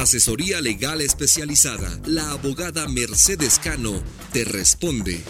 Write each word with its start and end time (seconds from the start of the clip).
Asesoría 0.00 0.62
legal 0.62 1.02
especializada. 1.02 1.90
La 2.06 2.30
abogada 2.30 2.88
Mercedes 2.88 3.58
Cano 3.58 3.92
te 4.32 4.44
responde. 4.44 5.20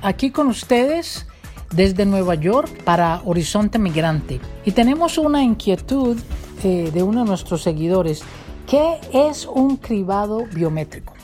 Aquí 0.00 0.30
con 0.30 0.46
ustedes 0.46 1.26
desde 1.74 2.06
Nueva 2.06 2.36
York 2.36 2.84
para 2.84 3.20
Horizonte 3.24 3.80
Migrante. 3.80 4.40
Y 4.64 4.70
tenemos 4.70 5.18
una 5.18 5.42
inquietud 5.42 6.16
eh, 6.62 6.92
de 6.94 7.02
uno 7.02 7.24
de 7.24 7.26
nuestros 7.26 7.64
seguidores. 7.64 8.22
¿Qué 8.68 9.00
es 9.12 9.44
un 9.44 9.76
cribado 9.76 10.46
biométrico? 10.54 11.14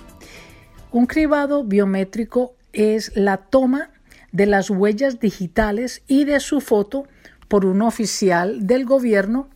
Un 0.91 1.07
cribado 1.07 1.62
biométrico 1.62 2.57
es 2.73 3.12
la 3.14 3.37
toma 3.37 3.91
de 4.32 4.46
las 4.46 4.71
huellas 4.71 5.21
digitales 5.21 6.03
y 6.09 6.25
de 6.25 6.41
su 6.41 6.61
foto 6.61 7.07
por 7.49 7.65
un 7.65 7.83
oficial 7.83 8.67
del 8.67 8.85
gobierno 8.85 9.48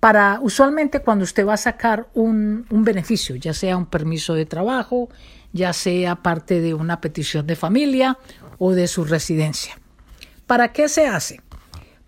para 0.00 0.38
usualmente 0.42 1.00
cuando 1.00 1.24
usted 1.24 1.46
va 1.46 1.54
a 1.54 1.58
sacar 1.58 2.08
un, 2.12 2.66
un, 2.70 2.84
beneficio, 2.84 3.36
ya 3.36 3.54
sea 3.54 3.76
un 3.76 3.86
permiso 3.86 4.34
de 4.34 4.44
trabajo, 4.44 5.08
ya 5.52 5.72
sea 5.72 6.16
parte 6.16 6.60
de 6.60 6.74
una 6.74 7.00
petición 7.00 7.46
de 7.46 7.56
familia 7.56 8.18
o 8.58 8.72
de 8.72 8.86
su 8.86 9.04
residencia. 9.04 9.78
¿Para 10.46 10.72
qué 10.72 10.88
se 10.88 11.06
hace? 11.06 11.40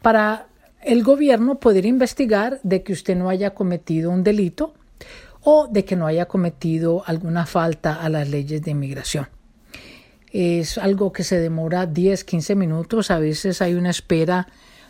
Para 0.03 0.49
el 0.83 1.03
gobierno 1.03 1.59
poder 1.59 1.87
investigar 1.87 2.61
de 2.63 2.83
que 2.83 2.93
usted 2.93 3.17
no 3.17 3.29
haya 3.29 3.55
cometido 3.55 4.11
un 4.11 4.23
delito 4.23 4.75
o 5.43 5.69
de 5.69 5.85
que 5.85 5.97
no 5.97 6.07
haya 6.07 6.27
cometido 6.27 7.03
alguna 7.07 7.47
falta 7.47 7.95
a 7.95 8.09
las 8.09 8.29
leyes 8.29 8.63
de 8.63 8.73
inmigración. 8.73 9.29
Es 10.33 10.77
algo 10.77 11.13
que 11.13 11.25
se 11.25 11.41
demora 11.41 11.87
10, 11.87 12.25
15 12.25 12.57
minutos, 12.57 13.11
a 13.11 13.19
veces 13.19 13.63
hay 13.63 13.75
una 13.75 13.91
espera 13.91 14.49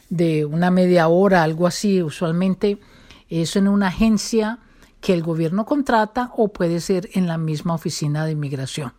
de 0.08 0.44
una 0.44 0.70
media 0.70 1.08
hora, 1.08 1.42
algo 1.42 1.66
así, 1.66 2.02
usualmente 2.02 2.78
es 3.28 3.56
en 3.56 3.68
una 3.68 3.88
agencia 3.88 4.60
que 5.00 5.12
el 5.12 5.22
gobierno 5.22 5.64
contrata 5.64 6.32
o 6.36 6.48
puede 6.48 6.80
ser 6.80 7.08
en 7.14 7.26
la 7.26 7.38
misma 7.38 7.74
oficina 7.74 8.24
de 8.24 8.32
inmigración. 8.32 8.92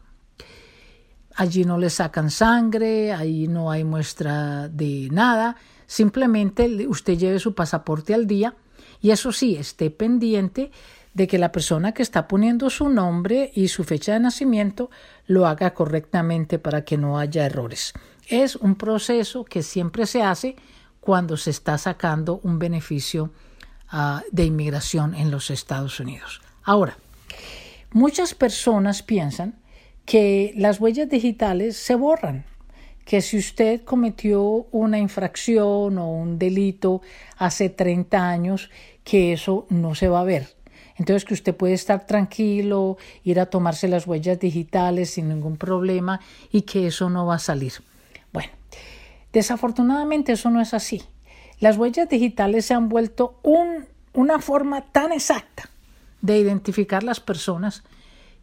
Allí 1.35 1.65
no 1.65 1.77
le 1.77 1.89
sacan 1.89 2.31
sangre, 2.31 3.13
ahí 3.13 3.47
no 3.47 3.69
hay 3.69 3.83
muestra 3.83 4.67
de 4.69 5.07
nada, 5.11 5.55
simplemente 5.85 6.87
usted 6.87 7.17
lleve 7.17 7.39
su 7.39 7.53
pasaporte 7.53 8.13
al 8.13 8.25
día 8.25 8.55
y 9.01 9.11
eso 9.11 9.31
sí, 9.31 9.55
esté 9.55 9.91
pendiente 9.91 10.71
de 11.13 11.27
que 11.27 11.37
la 11.37 11.51
persona 11.51 11.93
que 11.93 12.03
está 12.03 12.27
poniendo 12.27 12.69
su 12.69 12.89
nombre 12.89 13.51
y 13.55 13.69
su 13.69 13.83
fecha 13.83 14.13
de 14.13 14.19
nacimiento 14.19 14.89
lo 15.25 15.47
haga 15.47 15.73
correctamente 15.73 16.59
para 16.59 16.83
que 16.85 16.97
no 16.97 17.17
haya 17.17 17.45
errores. 17.45 17.93
Es 18.27 18.55
un 18.55 18.75
proceso 18.75 19.43
que 19.43 19.63
siempre 19.63 20.05
se 20.05 20.21
hace 20.21 20.55
cuando 21.07 21.37
se 21.37 21.51
está 21.51 21.77
sacando 21.77 22.41
un 22.43 22.59
beneficio 22.59 23.31
uh, 23.93 24.19
de 24.29 24.43
inmigración 24.43 25.15
en 25.15 25.31
los 25.31 25.49
Estados 25.51 26.01
Unidos. 26.01 26.41
Ahora, 26.65 26.97
muchas 27.93 28.33
personas 28.33 29.03
piensan 29.03 29.55
que 30.03 30.51
las 30.57 30.81
huellas 30.81 31.07
digitales 31.07 31.77
se 31.77 31.95
borran, 31.95 32.43
que 33.05 33.21
si 33.21 33.37
usted 33.37 33.85
cometió 33.85 34.67
una 34.73 34.99
infracción 34.99 35.97
o 35.97 36.11
un 36.11 36.37
delito 36.37 37.01
hace 37.37 37.69
30 37.69 38.27
años, 38.27 38.69
que 39.05 39.31
eso 39.31 39.65
no 39.69 39.95
se 39.95 40.09
va 40.09 40.19
a 40.19 40.25
ver. 40.25 40.57
Entonces 40.97 41.23
que 41.23 41.35
usted 41.35 41.55
puede 41.55 41.75
estar 41.75 42.05
tranquilo, 42.05 42.97
ir 43.23 43.39
a 43.39 43.45
tomarse 43.45 43.87
las 43.87 44.07
huellas 44.07 44.41
digitales 44.41 45.11
sin 45.11 45.29
ningún 45.29 45.55
problema 45.55 46.19
y 46.51 46.63
que 46.63 46.87
eso 46.87 47.09
no 47.09 47.25
va 47.25 47.35
a 47.35 47.39
salir. 47.39 47.71
Bueno, 48.33 48.49
Desafortunadamente 49.37 50.31
eso 50.31 50.49
no 50.49 50.61
es 50.61 50.73
así. 50.73 51.03
Las 51.59 51.77
huellas 51.77 52.09
digitales 52.09 52.65
se 52.65 52.73
han 52.73 52.89
vuelto 52.89 53.39
un, 53.43 53.85
una 54.13 54.39
forma 54.39 54.81
tan 54.81 55.11
exacta 55.11 55.69
de 56.23 56.39
identificar 56.39 57.03
las 57.03 57.19
personas 57.19 57.83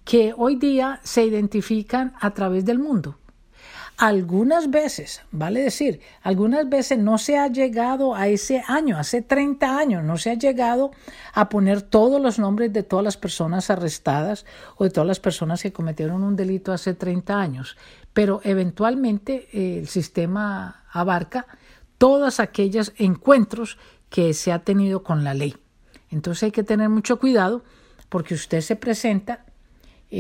que 0.05 0.35
hoy 0.37 0.55
día 0.55 1.01
se 1.03 1.25
identifican 1.25 2.13
a 2.21 2.31
través 2.31 2.65
del 2.65 2.79
mundo. 2.79 3.19
Algunas 3.97 4.71
veces, 4.71 5.23
vale 5.31 5.61
decir, 5.63 6.01
algunas 6.23 6.69
veces 6.69 6.99
no 6.99 7.17
se 7.17 7.39
ha 7.39 7.47
llegado 7.47 8.17
a 8.17 8.27
ese 8.27 8.65
año, 8.67 8.99
hace 8.99 9.23
30 9.23 9.79
años, 9.79 10.03
no 10.03 10.17
se 10.17 10.31
ha 10.31 10.35
llegado 10.35 10.91
a 11.33 11.49
poner 11.49 11.81
todos 11.81 12.21
los 12.21 12.41
nombres 12.41 12.73
de 12.73 12.83
todas 12.83 13.05
las 13.05 13.17
personas 13.17 13.71
arrestadas 13.71 14.47
o 14.77 14.83
de 14.83 14.91
todas 14.91 15.07
las 15.07 15.21
personas 15.21 15.63
que 15.63 15.73
cometieron 15.73 16.25
un 16.25 16.35
delito 16.35 16.73
hace 16.73 16.95
30 16.95 17.41
años, 17.41 17.77
pero 18.13 18.41
eventualmente 18.43 19.49
eh, 19.53 19.79
el 19.79 19.87
sistema 19.87 20.85
abarca 20.91 21.47
todos 21.97 22.41
aquellos 22.41 22.93
encuentros 22.97 23.79
que 24.11 24.35
se 24.35 24.51
ha 24.51 24.59
tenido 24.59 25.05
con 25.05 25.23
la 25.23 25.35
ley. 25.35 25.55
Entonces 26.11 26.43
hay 26.43 26.51
que 26.51 26.65
tener 26.65 26.89
mucho 26.89 27.21
cuidado 27.21 27.63
porque 28.09 28.35
usted 28.35 28.61
se 28.61 28.75
presenta 28.75 29.44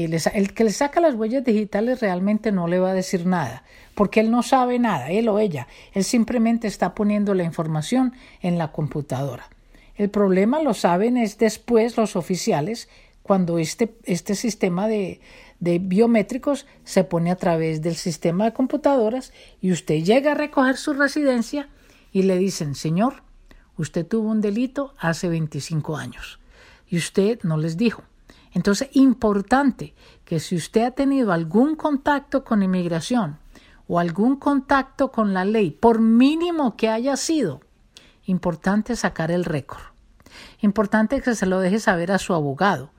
el 0.03 0.55
que 0.55 0.65
le 0.65 0.73
saca 0.73 1.01
las 1.01 1.15
huellas 1.15 1.45
digitales 1.45 2.01
realmente 2.01 2.51
no 2.51 2.67
le 2.67 2.81
va 2.81 2.91
a 2.91 2.95
decir 2.95 3.27
nada, 3.27 3.63
porque 3.95 4.21
él 4.21 4.31
no 4.31 4.43
sabe 4.43 4.79
nada, 4.81 5.11
él 5.11 5.29
o 5.29 5.39
ella. 5.39 5.69
Él 5.93 6.03
simplemente 6.03 6.67
está 6.67 6.95
poniendo 6.95 7.33
la 7.35 7.45
información 7.45 8.13
en 8.41 8.59
la 8.59 8.73
computadora. 8.73 9.49
El 9.95 10.11
problema 10.11 10.61
lo 10.61 10.75
saben 10.75 11.17
es 11.17 11.39
después 11.39 11.97
los 11.97 12.17
oficiales, 12.17 12.89
cuando 13.23 13.59
este, 13.59 13.95
este 14.05 14.35
sistema 14.35 14.89
de, 14.89 15.21
de 15.61 15.79
biométricos 15.79 16.67
se 16.83 17.05
pone 17.05 17.31
a 17.31 17.37
través 17.37 17.81
del 17.81 17.95
sistema 17.95 18.47
de 18.47 18.53
computadoras 18.53 19.33
y 19.61 19.71
usted 19.71 20.03
llega 20.03 20.33
a 20.33 20.35
recoger 20.35 20.77
su 20.77 20.93
residencia 20.93 21.69
y 22.13 22.25
le 22.25 22.37
dicen, 22.37 22.75
señor, 22.75 23.23
usted 23.77 24.07
tuvo 24.07 24.29
un 24.29 24.41
delito 24.41 24.95
hace 24.99 25.29
25 25.29 25.97
años 25.97 26.41
y 26.89 26.97
usted 26.97 27.39
no 27.45 27.57
les 27.57 27.77
dijo. 27.77 28.03
Entonces, 28.55 28.89
importante 28.93 29.95
que 30.25 30.41
si 30.41 30.57
usted 30.57 30.85
ha 30.85 30.91
tenido 30.93 31.33
algún 31.33 31.75
contacto 31.75 32.45
con 32.45 32.63
inmigración 32.63 33.39
o 33.89 33.99
algún 33.99 34.37
contacto 34.37 35.11
con 35.11 35.35
la 35.35 35.45
ley, 35.45 35.71
por 35.73 36.01
mínimo 36.01 36.77
que 36.77 36.89
haya 36.89 37.17
sido, 37.17 37.61
importante 38.25 38.97
sacar 38.97 39.31
el 39.31 39.45
récord. 39.45 39.83
Importante 40.61 41.21
que 41.21 41.35
se 41.35 41.47
lo 41.47 41.61
deje 41.61 41.81
saber 41.81 42.13
a 42.13 42.19
su 42.19 42.33
abogado 42.33 42.93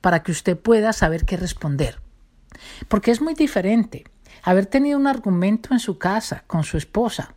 para 0.00 0.22
que 0.22 0.32
usted 0.32 0.58
pueda 0.58 0.92
saber 0.92 1.24
qué 1.24 1.36
responder. 1.36 2.00
Porque 2.88 3.10
es 3.10 3.20
muy 3.20 3.34
diferente 3.34 4.04
haber 4.42 4.66
tenido 4.66 4.98
un 4.98 5.06
argumento 5.06 5.72
en 5.72 5.78
su 5.78 5.98
casa 5.98 6.44
con 6.46 6.64
su 6.64 6.76
esposa 6.76 7.34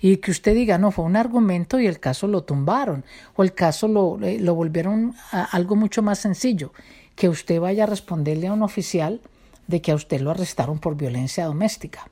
y 0.00 0.16
que 0.16 0.30
usted 0.30 0.54
diga, 0.54 0.78
no, 0.78 0.90
fue 0.90 1.04
un 1.04 1.14
argumento 1.16 1.78
y 1.78 1.86
el 1.86 2.00
caso 2.00 2.26
lo 2.26 2.42
tumbaron 2.42 3.04
o 3.36 3.44
el 3.44 3.54
caso 3.54 3.86
lo, 3.86 4.18
eh, 4.22 4.40
lo 4.40 4.54
volvieron 4.54 5.14
a 5.30 5.44
algo 5.44 5.76
mucho 5.76 6.02
más 6.02 6.18
sencillo 6.18 6.72
que 7.18 7.28
usted 7.28 7.60
vaya 7.60 7.82
a 7.82 7.86
responderle 7.86 8.46
a 8.46 8.52
un 8.52 8.62
oficial 8.62 9.20
de 9.66 9.82
que 9.82 9.90
a 9.90 9.96
usted 9.96 10.20
lo 10.20 10.30
arrestaron 10.30 10.78
por 10.78 10.96
violencia 10.96 11.46
doméstica, 11.46 12.08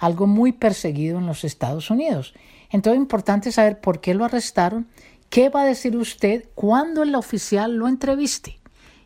algo 0.00 0.26
muy 0.26 0.50
perseguido 0.50 1.18
en 1.18 1.26
los 1.26 1.44
Estados 1.44 1.90
Unidos. 1.90 2.34
Entonces 2.70 2.98
es 2.98 3.02
importante 3.02 3.52
saber 3.52 3.80
por 3.80 4.00
qué 4.00 4.14
lo 4.14 4.24
arrestaron, 4.24 4.88
qué 5.30 5.48
va 5.48 5.62
a 5.62 5.66
decir 5.66 5.96
usted 5.96 6.46
cuando 6.56 7.04
el 7.04 7.14
oficial 7.14 7.76
lo 7.76 7.86
entreviste. 7.86 8.58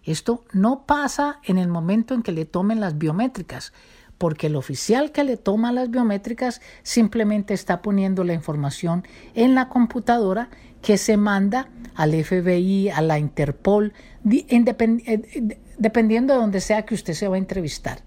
Esto 0.05 0.43
no 0.55 0.87
pasa 0.87 1.39
en 1.45 1.59
el 1.59 1.69
momento 1.69 2.15
en 2.15 2.23
que 2.23 2.33
le 2.33 2.47
tomen 2.47 2.81
las 2.81 2.97
biométricas, 2.97 3.75
porque 4.23 4.47
el 4.47 4.55
oficial 4.55 5.11
que 5.11 5.25
le 5.25 5.37
toma 5.37 5.73
las 5.73 5.91
biométricas 5.91 6.61
simplemente 6.85 7.55
está 7.55 7.83
poniendo 7.83 8.23
la 8.23 8.35
información 8.35 9.03
en 9.35 9.57
la 9.57 9.69
computadora 9.69 10.49
que 10.81 10.97
se 10.97 11.17
manda 11.17 11.71
al 11.97 12.13
FBI, 12.13 12.91
a 12.91 13.03
la 13.03 13.19
Interpol, 13.19 13.93
eh, 14.31 15.59
dependiendo 15.77 16.35
de 16.35 16.39
donde 16.39 16.61
sea 16.61 16.83
que 16.83 16.95
usted 16.95 17.15
se 17.15 17.27
va 17.27 17.35
a 17.35 17.39
entrevistar. 17.39 18.03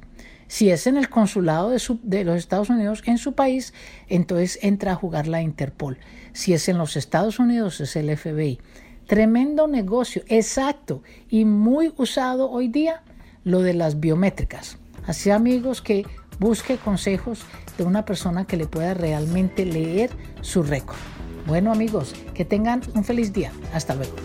Si 0.48 0.70
es 0.70 0.88
en 0.88 0.96
el 0.96 1.09
consulado 1.09 1.70
de, 1.70 1.81
de, 2.03 2.24
los 2.24 2.38
Estados 2.38 2.70
Unidos 2.70 3.03
en 3.06 3.18
su 3.18 3.34
país, 3.34 3.74
entonces 4.08 4.58
entra 4.62 4.94
a 4.94 4.96
jugar 4.96 5.28
la 5.28 5.42
Interpol. 5.42 5.97
Si 6.32 6.53
es 6.53 6.70
en 6.70 6.78
los 6.78 6.96
Estados 6.96 7.40
Unidos, 7.40 7.82
es 7.82 7.94
el 7.97 8.16
FBI. 8.16 8.61
Tremendo 9.06 9.68
negocio, 9.68 10.23
exacto, 10.28 11.03
y 11.29 11.44
muy 11.44 11.94
usado 11.97 12.50
hoy 12.50 12.70
día 12.70 13.03
lo 13.44 13.59
de 13.59 13.73
las 13.73 14.00
biométricas. 14.00 14.78
Así 15.07 15.29
amigos 15.29 15.81
que 15.81 16.05
busque 16.40 16.78
consejos 16.78 17.40
de 17.78 17.84
una 17.84 18.05
persona 18.05 18.46
que 18.46 18.57
le 18.57 18.67
pueda 18.67 18.93
realmente 18.93 19.66
leer 19.66 20.09
su 20.41 20.63
récord. 20.63 20.97
Bueno 21.46 21.72
amigos, 21.72 22.13
que 22.34 22.46
tengan 22.46 22.81
un 22.93 23.03
feliz 23.03 23.31
día. 23.34 23.52
Hasta 23.73 23.96
luego. 23.96 24.16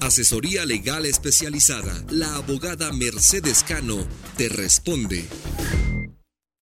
Asesoría 0.00 0.64
legal 0.64 1.04
especializada. 1.04 1.92
La 2.10 2.34
abogada 2.36 2.92
Mercedes 2.92 3.62
Cano 3.62 4.06
te 4.36 4.48
responde. 4.48 5.28